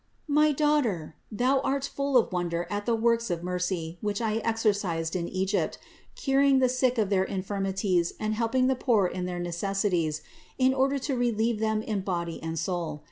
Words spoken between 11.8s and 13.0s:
in body and soul.